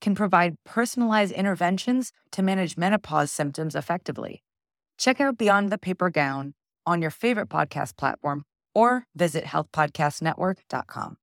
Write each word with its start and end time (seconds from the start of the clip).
can 0.00 0.14
provide 0.14 0.56
personalized 0.64 1.32
interventions 1.32 2.12
to 2.32 2.42
manage 2.42 2.76
menopause 2.76 3.32
symptoms 3.32 3.74
effectively. 3.74 4.42
Check 4.98 5.20
out 5.20 5.38
Beyond 5.38 5.70
the 5.70 5.78
Paper 5.78 6.10
Gown 6.10 6.54
on 6.86 7.02
your 7.02 7.10
favorite 7.10 7.48
podcast 7.48 7.96
platform 7.96 8.44
or 8.74 9.04
visit 9.14 9.44
healthpodcastnetwork.com. 9.44 11.16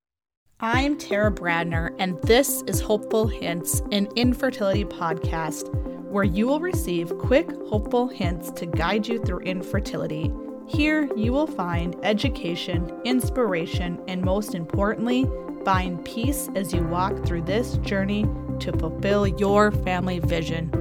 I'm 0.62 0.98
Tara 0.98 1.32
Brandner, 1.32 1.94
and 1.99 2.18
this 2.22 2.63
is 2.66 2.80
Hopeful 2.80 3.27
Hints, 3.27 3.82
an 3.91 4.08
infertility 4.16 4.85
podcast 4.85 5.73
where 6.05 6.23
you 6.23 6.48
will 6.48 6.62
receive 6.62 7.18
quick, 7.18 7.49
hopeful 7.68 8.07
hints 8.07 8.52
to 8.52 8.66
guide 8.66 9.05
you 9.05 9.21
through 9.21 9.40
infertility. 9.40 10.32
Here, 10.66 11.10
you 11.18 11.34
will 11.34 11.48
find 11.48 11.98
education, 12.04 12.90
inspiration, 13.04 13.99
and 14.07 14.21
most 14.21 14.55
importantly, 14.55 15.26
find 15.66 16.04
peace 16.05 16.49
as 16.55 16.73
you 16.73 16.84
walk 16.84 17.26
through 17.26 17.41
this 17.41 17.76
journey 17.80 18.26
to 18.59 18.72
fulfill 18.77 19.27
your 19.27 19.72
family 19.72 20.20
vision. 20.20 20.72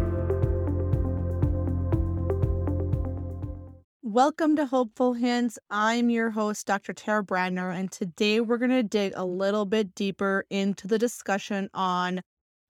Welcome 4.03 4.55
to 4.57 4.67
Hopeful 4.67 5.15
Hints. 5.15 5.59
I'm 5.71 6.09
your 6.09 6.31
host, 6.31 6.67
Dr. 6.67 6.93
Tara 6.93 7.25
Brandner, 7.25 7.75
and 7.75 7.91
today 7.91 8.41
we're 8.41 8.59
going 8.59 8.71
to 8.71 8.85
dig 8.85 9.13
a 9.17 9.25
little 9.25 9.65
bit 9.65 9.95
deeper 9.95 10.45
into 10.51 10.87
the 10.87 10.99
discussion 10.99 11.69
on 11.75 12.21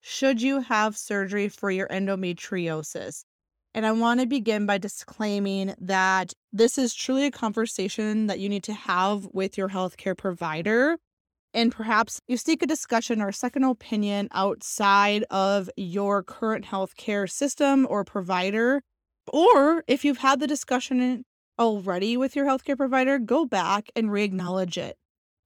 should 0.00 0.40
you 0.40 0.60
have 0.60 0.96
surgery 0.96 1.48
for 1.48 1.70
your 1.70 1.88
endometriosis? 1.88 3.24
And 3.74 3.84
I 3.84 3.92
want 3.92 4.20
to 4.20 4.26
begin 4.26 4.66
by 4.66 4.78
disclaiming 4.78 5.74
that 5.80 6.32
this 6.52 6.78
is 6.78 6.94
truly 6.94 7.26
a 7.26 7.30
conversation 7.30 8.26
that 8.28 8.38
you 8.38 8.48
need 8.48 8.64
to 8.64 8.72
have 8.72 9.26
with 9.32 9.58
your 9.58 9.68
healthcare 9.68 10.16
provider. 10.16 10.96
And 11.54 11.70
perhaps 11.70 12.20
you 12.26 12.36
seek 12.36 12.62
a 12.62 12.66
discussion 12.66 13.22
or 13.22 13.28
a 13.28 13.32
second 13.32 13.62
opinion 13.62 14.28
outside 14.32 15.24
of 15.30 15.70
your 15.76 16.24
current 16.24 16.64
healthcare 16.64 17.30
system 17.30 17.86
or 17.88 18.04
provider. 18.04 18.82
Or 19.32 19.84
if 19.86 20.04
you've 20.04 20.18
had 20.18 20.40
the 20.40 20.48
discussion 20.48 21.24
already 21.56 22.16
with 22.16 22.34
your 22.34 22.46
healthcare 22.46 22.76
provider, 22.76 23.20
go 23.20 23.46
back 23.46 23.88
and 23.94 24.10
re 24.10 24.24
acknowledge 24.24 24.76
it. 24.76 24.98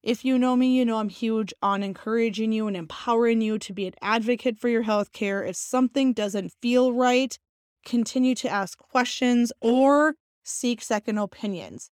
If 0.02 0.24
you 0.24 0.38
know 0.38 0.56
me, 0.56 0.74
you 0.74 0.86
know 0.86 0.96
I'm 0.96 1.10
huge 1.10 1.52
on 1.60 1.82
encouraging 1.82 2.52
you 2.52 2.66
and 2.66 2.76
empowering 2.76 3.42
you 3.42 3.58
to 3.58 3.74
be 3.74 3.86
an 3.86 3.94
advocate 4.00 4.58
for 4.58 4.68
your 4.70 4.84
healthcare. 4.84 5.46
If 5.46 5.56
something 5.56 6.14
doesn't 6.14 6.54
feel 6.62 6.94
right, 6.94 7.38
continue 7.84 8.34
to 8.36 8.48
ask 8.48 8.78
questions 8.78 9.52
or 9.60 10.14
seek 10.42 10.80
second 10.80 11.18
opinions. 11.18 11.90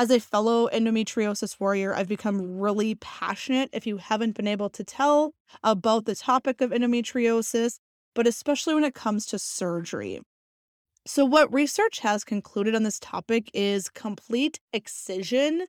As 0.00 0.10
a 0.10 0.18
fellow 0.18 0.66
endometriosis 0.70 1.60
warrior, 1.60 1.94
I've 1.94 2.08
become 2.08 2.58
really 2.58 2.94
passionate, 2.94 3.68
if 3.74 3.86
you 3.86 3.98
haven't 3.98 4.34
been 4.34 4.48
able 4.48 4.70
to 4.70 4.82
tell, 4.82 5.34
about 5.62 6.06
the 6.06 6.14
topic 6.14 6.62
of 6.62 6.70
endometriosis, 6.70 7.80
but 8.14 8.26
especially 8.26 8.72
when 8.72 8.84
it 8.84 8.94
comes 8.94 9.26
to 9.26 9.38
surgery. 9.38 10.22
So, 11.06 11.26
what 11.26 11.52
research 11.52 11.98
has 11.98 12.24
concluded 12.24 12.74
on 12.74 12.82
this 12.82 12.98
topic 12.98 13.50
is 13.52 13.90
complete 13.90 14.58
excision 14.72 15.66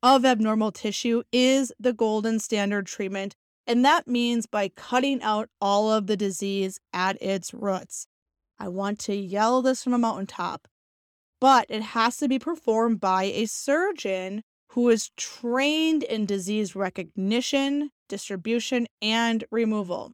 of 0.00 0.24
abnormal 0.24 0.70
tissue 0.70 1.24
is 1.32 1.72
the 1.80 1.92
golden 1.92 2.38
standard 2.38 2.86
treatment. 2.86 3.34
And 3.66 3.84
that 3.84 4.06
means 4.06 4.46
by 4.46 4.68
cutting 4.68 5.20
out 5.24 5.48
all 5.60 5.90
of 5.90 6.06
the 6.06 6.16
disease 6.16 6.78
at 6.92 7.20
its 7.20 7.52
roots. 7.52 8.06
I 8.60 8.68
want 8.68 9.00
to 9.00 9.16
yell 9.16 9.60
this 9.60 9.82
from 9.82 9.92
a 9.92 9.98
mountaintop, 9.98 10.68
but 11.42 11.66
it 11.68 11.82
has 11.82 12.18
to 12.18 12.28
be 12.28 12.38
performed 12.38 13.00
by 13.00 13.24
a 13.24 13.46
surgeon 13.46 14.44
who 14.68 14.88
is 14.88 15.10
trained 15.16 16.04
in 16.04 16.24
disease 16.24 16.76
recognition, 16.76 17.90
distribution, 18.08 18.86
and 19.02 19.42
removal. 19.50 20.12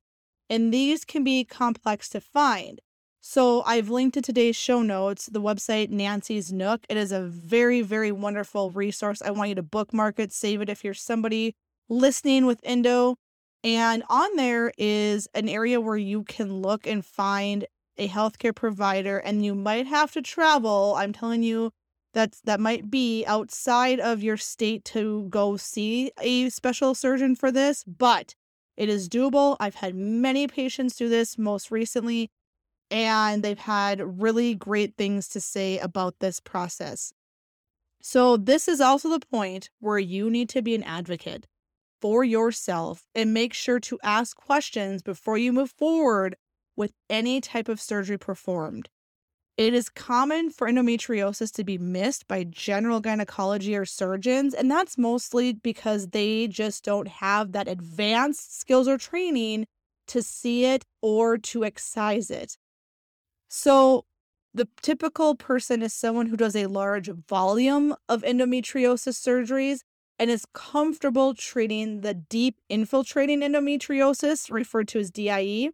And 0.49 0.73
these 0.73 1.05
can 1.05 1.25
be 1.25 1.45
complex 1.45 2.09
to 2.09 2.23
find. 2.23 2.81
So 3.21 3.63
I've 3.67 3.91
linked 3.91 4.15
to 4.15 4.23
today's 4.23 4.57
show 4.57 4.81
notes 4.81 5.27
the 5.27 5.43
website 5.43 5.91
Nancy's 5.91 6.51
Nook. 6.51 6.87
It 6.89 6.97
is 6.97 7.13
a 7.13 7.21
very, 7.21 7.83
very 7.83 8.11
wonderful 8.11 8.71
resource. 8.71 9.21
I 9.21 9.31
want 9.31 9.51
you 9.51 9.55
to 9.57 9.63
bookmark 9.63 10.19
it, 10.19 10.33
save 10.33 10.63
it 10.63 10.71
if 10.71 10.83
you're 10.83 10.95
somebody 10.95 11.55
listening 11.91 12.47
with 12.47 12.61
Endo. 12.63 13.17
And 13.63 14.03
on 14.09 14.35
there 14.37 14.73
is 14.79 15.29
an 15.35 15.51
area 15.51 15.79
where 15.79 15.99
you 15.99 16.25
can 16.25 16.63
look 16.63 16.87
and 16.87 17.05
find 17.05 17.67
a 17.99 18.09
healthcare 18.09 18.55
provider, 18.55 19.19
and 19.19 19.45
you 19.45 19.55
might 19.55 19.87
have 19.87 20.13
to 20.13 20.23
travel. 20.23 20.95
I'm 20.97 21.13
telling 21.13 21.43
you, 21.43 21.73
that's 22.15 22.41
that 22.43 22.61
might 22.61 22.91
be 22.91 23.25
outside 23.27 24.01
of 24.01 24.23
your 24.23 24.37
state 24.37 24.85
to 24.87 25.27
go 25.29 25.57
see 25.57 26.11
a 26.21 26.49
special 26.51 26.95
surgeon 26.95 27.35
for 27.37 27.53
this, 27.53 27.85
but 27.85 28.35
it 28.77 28.89
is 28.89 29.09
doable. 29.09 29.57
I've 29.61 29.77
had 29.77 29.95
many 29.95 30.47
patients 30.47 30.97
do 30.97 31.09
this 31.09 31.37
most 31.37 31.71
recently 31.71 32.31
and 32.91 33.43
they've 33.43 33.59
had 33.59 34.21
really 34.21 34.55
great 34.55 34.97
things 34.97 35.29
to 35.29 35.41
say 35.41 35.79
about 35.79 36.21
this 36.21 36.41
process. 36.41 37.13
So, 38.01 38.37
this 38.37 38.69
is 38.69 38.81
also 38.81 39.09
the 39.09 39.27
point 39.27 39.71
where 39.81 39.99
you 39.99 40.31
need 40.31 40.49
to 40.51 40.63
be 40.63 40.75
an 40.75 40.85
advocate 40.85 41.47
for 42.01 42.23
yourself 42.23 43.07
and 43.15 43.35
make 43.35 43.53
sure 43.53 43.81
to 43.81 43.99
ask 44.03 44.37
questions 44.37 45.03
before 45.03 45.37
you 45.37 45.53
move 45.53 45.73
forward 45.73 46.37
with 46.79 46.93
any 47.11 47.41
type 47.41 47.69
of 47.69 47.81
surgery 47.81 48.17
performed. 48.17 48.89
It 49.57 49.75
is 49.75 49.89
common 49.89 50.51
for 50.51 50.69
endometriosis 50.69 51.53
to 51.55 51.65
be 51.65 51.77
missed 51.77 52.29
by 52.29 52.45
general 52.45 53.01
gynecology 53.01 53.75
or 53.75 53.85
surgeons, 53.85 54.55
and 54.55 54.71
that's 54.71 54.97
mostly 54.97 55.55
because 55.55 56.09
they 56.11 56.47
just 56.47 56.85
don't 56.85 57.09
have 57.09 57.51
that 57.53 57.67
advanced 57.67 58.57
skills 58.57 58.87
or 58.87 58.97
training 58.97 59.67
to 60.07 60.23
see 60.23 60.65
it 60.65 60.85
or 61.03 61.37
to 61.39 61.65
excise 61.65 62.31
it. 62.31 62.57
So, 63.49 64.05
the 64.55 64.69
typical 64.81 65.35
person 65.35 65.83
is 65.83 65.93
someone 65.93 66.27
who 66.27 66.37
does 66.37 66.55
a 66.55 66.67
large 66.67 67.09
volume 67.09 67.97
of 68.09 68.23
endometriosis 68.23 69.19
surgeries 69.19 69.81
and 70.21 70.31
is 70.31 70.47
comfortable 70.55 71.35
treating 71.35 72.03
the 72.03 72.15
deep 72.15 72.61
infiltrating 72.69 73.41
endometriosis, 73.41 74.53
referred 74.53 74.87
to 74.89 75.01
as 75.01 75.11
DIE. 75.11 75.71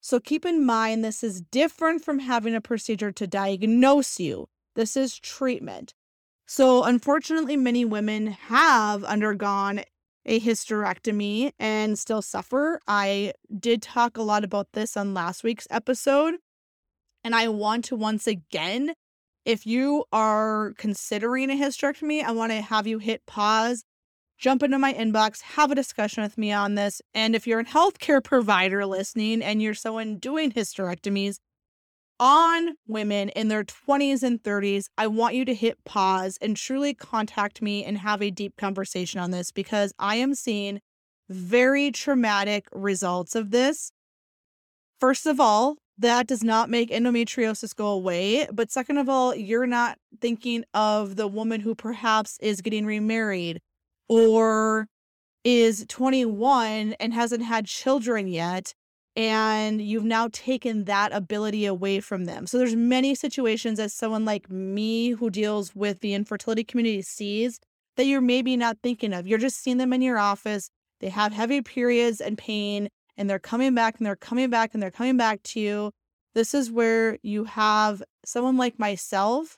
So, 0.00 0.20
keep 0.20 0.44
in 0.44 0.64
mind 0.64 1.04
this 1.04 1.22
is 1.22 1.40
different 1.40 2.04
from 2.04 2.20
having 2.20 2.54
a 2.54 2.60
procedure 2.60 3.12
to 3.12 3.26
diagnose 3.26 4.20
you. 4.20 4.48
This 4.74 4.96
is 4.96 5.18
treatment. 5.18 5.94
So, 6.46 6.84
unfortunately, 6.84 7.56
many 7.56 7.84
women 7.84 8.28
have 8.28 9.04
undergone 9.04 9.82
a 10.24 10.40
hysterectomy 10.40 11.52
and 11.58 11.98
still 11.98 12.22
suffer. 12.22 12.80
I 12.86 13.32
did 13.58 13.82
talk 13.82 14.16
a 14.16 14.22
lot 14.22 14.44
about 14.44 14.68
this 14.72 14.96
on 14.96 15.14
last 15.14 15.42
week's 15.42 15.66
episode. 15.70 16.36
And 17.24 17.34
I 17.34 17.48
want 17.48 17.84
to 17.86 17.96
once 17.96 18.26
again, 18.26 18.94
if 19.44 19.66
you 19.66 20.04
are 20.12 20.74
considering 20.78 21.50
a 21.50 21.54
hysterectomy, 21.54 22.22
I 22.22 22.32
want 22.32 22.52
to 22.52 22.60
have 22.60 22.86
you 22.86 22.98
hit 22.98 23.26
pause, 23.26 23.84
jump 24.38 24.62
into 24.62 24.78
my 24.78 24.94
inbox, 24.94 25.42
have 25.42 25.70
a 25.70 25.74
discussion 25.74 26.22
with 26.22 26.38
me 26.38 26.52
on 26.52 26.76
this. 26.76 27.02
And 27.12 27.34
if 27.34 27.46
you're 27.46 27.60
a 27.60 27.64
healthcare 27.64 28.22
provider 28.22 28.86
listening 28.86 29.42
and 29.42 29.60
you're 29.60 29.74
someone 29.74 30.16
doing 30.16 30.52
hysterectomies 30.52 31.38
on 32.20 32.74
women 32.86 33.28
in 33.30 33.48
their 33.48 33.64
20s 33.64 34.22
and 34.22 34.42
30s, 34.42 34.86
I 34.96 35.06
want 35.06 35.34
you 35.34 35.44
to 35.44 35.54
hit 35.54 35.84
pause 35.84 36.38
and 36.40 36.56
truly 36.56 36.94
contact 36.94 37.60
me 37.60 37.84
and 37.84 37.98
have 37.98 38.22
a 38.22 38.30
deep 38.30 38.56
conversation 38.56 39.20
on 39.20 39.30
this 39.30 39.50
because 39.50 39.92
I 39.98 40.16
am 40.16 40.34
seeing 40.34 40.80
very 41.28 41.90
traumatic 41.90 42.66
results 42.72 43.34
of 43.34 43.50
this. 43.50 43.92
First 45.00 45.26
of 45.26 45.38
all, 45.38 45.76
that 45.98 46.28
does 46.28 46.44
not 46.44 46.70
make 46.70 46.90
endometriosis 46.90 47.74
go 47.74 47.88
away. 47.88 48.46
But 48.52 48.70
second 48.70 48.98
of 48.98 49.08
all, 49.08 49.34
you're 49.34 49.66
not 49.66 49.98
thinking 50.20 50.64
of 50.72 51.16
the 51.16 51.26
woman 51.26 51.60
who 51.60 51.74
perhaps 51.74 52.38
is 52.40 52.60
getting 52.60 52.86
remarried 52.86 53.60
or 54.08 54.88
is 55.44 55.84
21 55.88 56.94
and 57.00 57.14
hasn't 57.14 57.44
had 57.44 57.66
children 57.66 58.28
yet 58.28 58.74
and 59.18 59.82
you've 59.82 60.04
now 60.04 60.28
taken 60.32 60.84
that 60.84 61.12
ability 61.12 61.66
away 61.66 61.98
from 61.98 62.26
them. 62.26 62.46
So 62.46 62.56
there's 62.56 62.76
many 62.76 63.16
situations 63.16 63.80
as 63.80 63.92
someone 63.92 64.24
like 64.24 64.48
me 64.48 65.10
who 65.10 65.28
deals 65.28 65.74
with 65.74 65.98
the 66.00 66.14
infertility 66.14 66.62
community 66.62 67.02
sees 67.02 67.58
that 67.96 68.04
you're 68.04 68.20
maybe 68.20 68.56
not 68.56 68.78
thinking 68.80 69.12
of. 69.12 69.26
You're 69.26 69.40
just 69.40 69.60
seeing 69.60 69.78
them 69.78 69.92
in 69.92 70.02
your 70.02 70.18
office. 70.18 70.70
They 71.00 71.08
have 71.08 71.32
heavy 71.32 71.62
periods 71.62 72.20
and 72.20 72.38
pain 72.38 72.88
and 73.16 73.28
they're 73.28 73.40
coming 73.40 73.74
back 73.74 73.98
and 73.98 74.06
they're 74.06 74.14
coming 74.14 74.50
back 74.50 74.72
and 74.72 74.80
they're 74.80 74.92
coming 74.92 75.16
back 75.16 75.42
to 75.42 75.58
you. 75.60 75.90
This 76.34 76.54
is 76.54 76.70
where 76.70 77.18
you 77.22 77.42
have 77.42 78.04
someone 78.24 78.56
like 78.56 78.78
myself 78.78 79.56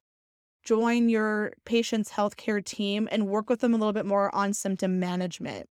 join 0.64 1.08
your 1.08 1.52
patient's 1.64 2.12
healthcare 2.12 2.64
team 2.64 3.08
and 3.10 3.28
work 3.28 3.48
with 3.48 3.60
them 3.60 3.74
a 3.74 3.76
little 3.76 3.92
bit 3.92 4.06
more 4.06 4.34
on 4.34 4.52
symptom 4.52 4.98
management. 4.98 5.68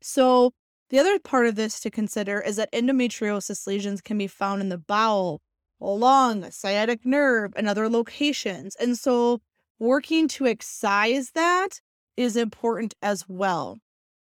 So, 0.00 0.52
the 0.90 0.98
other 0.98 1.18
part 1.18 1.46
of 1.46 1.54
this 1.54 1.80
to 1.80 1.90
consider 1.90 2.40
is 2.40 2.56
that 2.56 2.72
endometriosis 2.72 3.66
lesions 3.66 4.02
can 4.02 4.18
be 4.18 4.26
found 4.26 4.60
in 4.60 4.68
the 4.68 4.76
bowel, 4.76 5.40
lung, 5.80 6.50
sciatic 6.50 7.06
nerve, 7.06 7.52
and 7.56 7.66
other 7.66 7.88
locations. 7.88 8.76
And 8.76 8.98
so, 8.98 9.40
working 9.78 10.28
to 10.28 10.46
excise 10.46 11.30
that 11.30 11.80
is 12.16 12.36
important 12.36 12.94
as 13.00 13.28
well. 13.28 13.78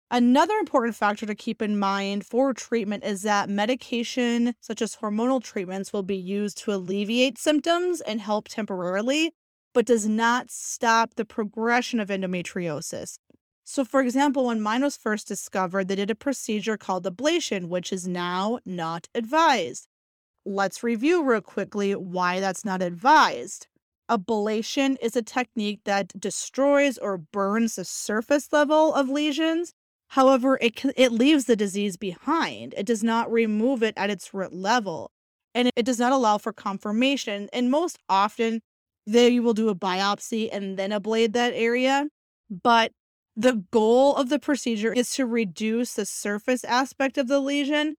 Another 0.09 0.53
important 0.55 0.95
factor 0.95 1.25
to 1.25 1.35
keep 1.35 1.61
in 1.61 1.77
mind 1.77 2.25
for 2.25 2.53
treatment 2.53 3.03
is 3.03 3.23
that 3.23 3.49
medication, 3.49 4.53
such 4.61 4.81
as 4.81 4.95
hormonal 4.97 5.43
treatments, 5.43 5.91
will 5.91 6.03
be 6.03 6.15
used 6.15 6.57
to 6.59 6.73
alleviate 6.73 7.37
symptoms 7.37 7.99
and 7.99 8.21
help 8.21 8.47
temporarily, 8.47 9.33
but 9.77 9.85
does 9.85 10.09
not 10.09 10.49
stop 10.49 11.13
the 11.13 11.23
progression 11.23 11.99
of 11.99 12.09
endometriosis. 12.09 13.19
So, 13.63 13.85
for 13.85 14.01
example, 14.01 14.47
when 14.47 14.59
mine 14.59 14.81
was 14.81 14.97
first 14.97 15.27
discovered, 15.27 15.87
they 15.87 15.93
did 15.93 16.09
a 16.09 16.15
procedure 16.15 16.77
called 16.77 17.05
ablation, 17.05 17.67
which 17.67 17.93
is 17.93 18.07
now 18.07 18.57
not 18.65 19.07
advised. 19.13 19.87
Let's 20.43 20.81
review 20.81 21.23
real 21.23 21.41
quickly 21.41 21.93
why 21.93 22.39
that's 22.39 22.65
not 22.65 22.81
advised. 22.81 23.67
Ablation 24.09 24.97
is 24.99 25.15
a 25.15 25.21
technique 25.21 25.81
that 25.83 26.19
destroys 26.19 26.97
or 26.97 27.19
burns 27.19 27.75
the 27.75 27.85
surface 27.85 28.51
level 28.51 28.95
of 28.95 29.09
lesions 29.09 29.73
However, 30.07 30.57
it 30.59 30.83
it 30.95 31.11
leaves 31.11 31.45
the 31.45 31.55
disease 31.55 31.97
behind. 31.97 32.73
It 32.77 32.85
does 32.87 33.03
not 33.03 33.31
remove 33.31 33.83
it 33.83 33.93
at 33.97 34.09
its 34.09 34.33
root 34.33 34.53
level, 34.53 35.11
and 35.53 35.69
it 35.75 35.85
does 35.85 35.99
not 35.99 36.13
allow 36.13 36.37
for 36.37 36.53
confirmation. 36.53 37.49
And 37.51 37.69
most 37.69 37.99
often, 38.07 38.61
they 39.07 39.39
will 39.39 39.53
do 39.53 39.69
a 39.69 39.75
biopsy 39.75 40.49
and 40.51 40.77
then 40.77 40.91
ablate 40.91 41.33
that 41.33 41.53
area. 41.55 42.07
But 42.49 42.91
the 43.35 43.63
goal 43.71 44.15
of 44.15 44.29
the 44.29 44.39
procedure 44.39 44.93
is 44.93 45.11
to 45.11 45.25
reduce 45.25 45.93
the 45.93 46.05
surface 46.05 46.63
aspect 46.63 47.17
of 47.17 47.27
the 47.27 47.39
lesion. 47.39 47.95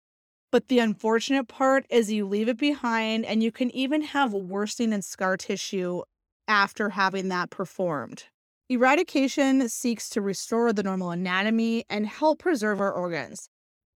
But 0.52 0.68
the 0.68 0.78
unfortunate 0.78 1.48
part 1.48 1.84
is 1.90 2.12
you 2.12 2.26
leave 2.26 2.48
it 2.48 2.58
behind, 2.58 3.26
and 3.26 3.42
you 3.42 3.52
can 3.52 3.70
even 3.74 4.02
have 4.02 4.32
worsening 4.32 4.92
and 4.92 5.04
scar 5.04 5.36
tissue 5.36 6.02
after 6.46 6.90
having 6.90 7.28
that 7.28 7.50
performed. 7.50 8.24
Eradication 8.70 9.68
seeks 9.68 10.08
to 10.10 10.20
restore 10.20 10.72
the 10.72 10.82
normal 10.82 11.10
anatomy 11.10 11.84
and 11.88 12.06
help 12.06 12.38
preserve 12.38 12.80
our 12.80 12.92
organs. 12.92 13.48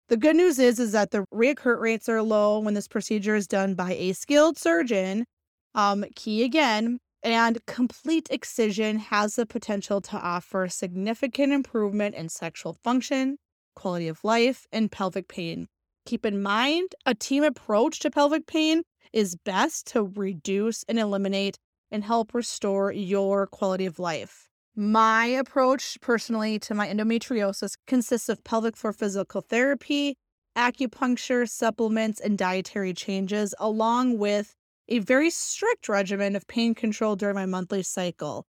The 0.09 0.17
good 0.17 0.35
news 0.35 0.57
is, 0.57 0.79
is 0.79 0.91
that 0.91 1.11
the 1.11 1.25
reoccurrence 1.33 1.79
rates 1.79 2.09
are 2.09 2.21
low 2.23 2.59
when 2.59 2.73
this 2.73 2.87
procedure 2.87 3.35
is 3.35 3.47
done 3.47 3.75
by 3.75 3.93
a 3.93 4.13
skilled 4.13 4.57
surgeon. 4.57 5.25
Um, 5.75 6.05
key 6.15 6.43
again, 6.43 6.99
and 7.23 7.63
complete 7.65 8.27
excision 8.31 8.99
has 8.99 9.35
the 9.35 9.45
potential 9.45 10.01
to 10.01 10.17
offer 10.17 10.67
significant 10.67 11.53
improvement 11.53 12.15
in 12.15 12.29
sexual 12.29 12.73
function, 12.73 13.37
quality 13.75 14.07
of 14.07 14.23
life, 14.23 14.65
and 14.71 14.91
pelvic 14.91 15.27
pain. 15.27 15.67
Keep 16.05 16.25
in 16.25 16.41
mind, 16.41 16.95
a 17.05 17.13
team 17.13 17.43
approach 17.43 17.99
to 17.99 18.09
pelvic 18.09 18.47
pain 18.47 18.83
is 19.13 19.35
best 19.35 19.87
to 19.87 20.03
reduce 20.03 20.83
and 20.83 20.97
eliminate 20.97 21.57
and 21.91 22.03
help 22.03 22.33
restore 22.33 22.91
your 22.91 23.47
quality 23.47 23.85
of 23.85 23.99
life. 23.99 24.47
My 24.75 25.25
approach 25.25 25.97
personally 26.01 26.57
to 26.59 26.73
my 26.73 26.87
endometriosis 26.87 27.73
consists 27.85 28.29
of 28.29 28.43
pelvic 28.43 28.77
floor 28.77 28.93
physical 28.93 29.41
therapy, 29.41 30.15
acupuncture, 30.57 31.49
supplements, 31.49 32.19
and 32.19 32.37
dietary 32.37 32.93
changes, 32.93 33.53
along 33.59 34.17
with 34.17 34.55
a 34.89 34.99
very 34.99 35.29
strict 35.29 35.87
regimen 35.87 36.35
of 36.35 36.47
pain 36.47 36.75
control 36.75 37.15
during 37.15 37.35
my 37.35 37.45
monthly 37.45 37.83
cycle. 37.83 38.45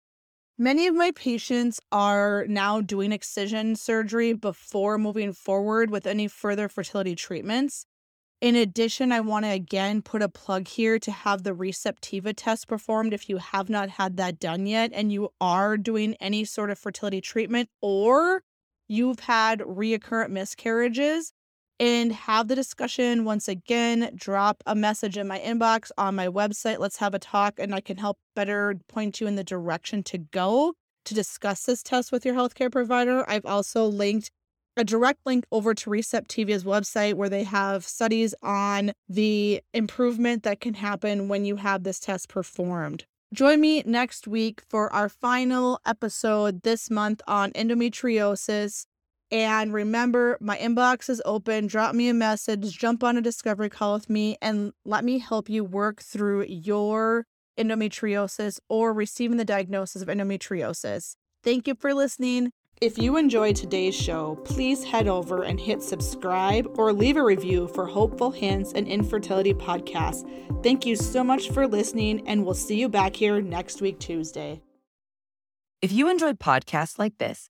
Many 0.57 0.87
of 0.87 0.95
my 0.95 1.11
patients 1.11 1.79
are 1.91 2.45
now 2.47 2.81
doing 2.81 3.11
excision 3.11 3.75
surgery 3.75 4.33
before 4.33 4.97
moving 4.97 5.31
forward 5.31 5.89
with 5.89 6.07
any 6.07 6.27
further 6.27 6.67
fertility 6.67 7.15
treatments. 7.15 7.85
In 8.41 8.55
addition, 8.55 9.11
I 9.11 9.19
want 9.19 9.45
to 9.45 9.51
again 9.51 10.01
put 10.01 10.21
a 10.21 10.29
plug 10.29 10.67
here 10.67 10.97
to 10.99 11.11
have 11.11 11.43
the 11.43 11.53
Receptiva 11.53 12.33
test 12.35 12.67
performed 12.67 13.13
if 13.13 13.27
you 13.27 13.37
have 13.37 13.69
not 13.69 13.89
had 13.89 14.15
that 14.17 14.39
done 14.39 14.65
yet 14.65 14.91
and 14.93 15.11
you 15.11 15.29
are 15.41 15.77
doing 15.77 16.15
any 16.21 16.45
sort 16.45 16.69
of 16.69 16.79
fertility 16.79 17.19
treatment 17.19 17.69
or 17.81 18.43
you've 18.87 19.19
had 19.19 19.61
recurrent 19.65 20.31
miscarriages 20.31 21.33
and 21.79 22.11
have 22.11 22.47
the 22.47 22.55
discussion 22.55 23.25
once 23.25 23.47
again. 23.47 24.11
Drop 24.15 24.63
a 24.65 24.75
message 24.75 25.17
in 25.17 25.27
my 25.27 25.39
inbox 25.39 25.91
on 25.97 26.15
my 26.15 26.27
website. 26.27 26.79
Let's 26.79 26.97
have 26.97 27.13
a 27.13 27.19
talk 27.19 27.55
and 27.57 27.73
I 27.73 27.81
can 27.81 27.97
help 27.97 28.17
better 28.35 28.75
point 28.87 29.21
you 29.21 29.27
in 29.27 29.35
the 29.35 29.43
direction 29.43 30.03
to 30.03 30.17
go 30.17 30.73
to 31.05 31.13
discuss 31.13 31.65
this 31.65 31.81
test 31.81 32.11
with 32.11 32.25
your 32.25 32.35
healthcare 32.35 32.71
provider. 32.71 33.23
I've 33.27 33.45
also 33.45 33.85
linked 33.85 34.29
a 34.77 34.83
direct 34.83 35.19
link 35.25 35.45
over 35.51 35.73
to 35.73 35.89
Receptiva's 35.89 36.63
website 36.63 37.15
where 37.15 37.29
they 37.29 37.43
have 37.43 37.83
studies 37.85 38.33
on 38.41 38.91
the 39.07 39.61
improvement 39.73 40.43
that 40.43 40.61
can 40.61 40.75
happen 40.75 41.27
when 41.27 41.45
you 41.45 41.57
have 41.57 41.83
this 41.83 41.99
test 41.99 42.29
performed. 42.29 43.05
Join 43.33 43.61
me 43.61 43.83
next 43.85 44.27
week 44.27 44.61
for 44.69 44.91
our 44.91 45.07
final 45.07 45.79
episode 45.85 46.63
this 46.63 46.89
month 46.89 47.21
on 47.27 47.51
endometriosis. 47.51 48.85
And 49.31 49.73
remember, 49.73 50.37
my 50.41 50.57
inbox 50.57 51.09
is 51.09 51.21
open. 51.23 51.67
Drop 51.67 51.93
me 51.93 52.09
a 52.09 52.13
message, 52.13 52.77
jump 52.77 53.03
on 53.03 53.15
a 53.15 53.21
discovery 53.21 53.69
call 53.69 53.93
with 53.93 54.09
me, 54.09 54.37
and 54.41 54.73
let 54.85 55.03
me 55.03 55.19
help 55.19 55.49
you 55.49 55.63
work 55.63 56.01
through 56.01 56.45
your 56.45 57.25
endometriosis 57.57 58.59
or 58.69 58.93
receiving 58.93 59.37
the 59.37 59.45
diagnosis 59.45 60.01
of 60.01 60.07
endometriosis. 60.07 61.15
Thank 61.43 61.67
you 61.67 61.75
for 61.75 61.93
listening. 61.93 62.51
If 62.81 62.97
you 62.97 63.17
enjoyed 63.17 63.57
today's 63.57 63.93
show, 63.93 64.37
please 64.45 64.85
head 64.85 65.09
over 65.09 65.43
and 65.43 65.59
hit 65.59 65.83
subscribe 65.83 66.65
or 66.79 66.93
leave 66.93 67.17
a 67.17 67.23
review 67.23 67.67
for 67.67 67.85
Hopeful 67.85 68.31
Hints 68.31 68.71
and 68.71 68.87
Infertility 68.87 69.53
Podcast. 69.53 70.25
Thank 70.63 70.85
you 70.85 70.95
so 70.95 71.21
much 71.21 71.49
for 71.49 71.67
listening, 71.67 72.25
and 72.25 72.45
we'll 72.45 72.53
see 72.53 72.79
you 72.79 72.87
back 72.87 73.17
here 73.17 73.41
next 73.41 73.81
week, 73.81 73.99
Tuesday. 73.99 74.61
If 75.81 75.91
you 75.91 76.09
enjoyed 76.09 76.39
podcasts 76.39 76.97
like 76.97 77.17
this, 77.17 77.49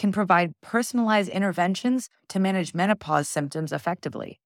can 0.00 0.12
provide 0.12 0.52
personalized 0.62 1.28
interventions 1.28 2.08
to 2.30 2.40
manage 2.40 2.74
menopause 2.74 3.28
symptoms 3.28 3.70
effectively. 3.70 4.40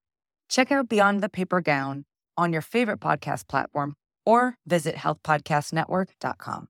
Check 0.49 0.73
out 0.73 0.89
Beyond 0.89 1.23
the 1.23 1.29
Paper 1.29 1.61
Gown 1.61 2.05
on 2.37 2.53
your 2.53 2.61
favorite 2.61 2.99
podcast 2.99 3.47
platform 3.47 3.95
or 4.27 4.57
visit 4.67 4.97
healthpodcastnetwork.com. 4.97 6.69